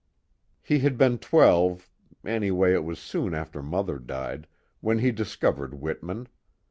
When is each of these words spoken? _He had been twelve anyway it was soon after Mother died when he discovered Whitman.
_He 0.63 0.79
had 0.79 0.97
been 0.97 1.19
twelve 1.19 1.87
anyway 2.25 2.73
it 2.73 2.83
was 2.83 2.97
soon 2.97 3.35
after 3.35 3.61
Mother 3.61 3.99
died 3.99 4.47
when 4.79 4.97
he 4.97 5.11
discovered 5.11 5.75
Whitman. 5.75 6.27